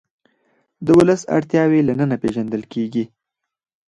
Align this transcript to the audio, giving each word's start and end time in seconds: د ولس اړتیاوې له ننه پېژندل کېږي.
د 0.85 0.87
ولس 0.97 1.21
اړتیاوې 1.35 1.81
له 1.87 1.93
ننه 1.99 2.15
پېژندل 2.23 2.63
کېږي. 2.73 3.03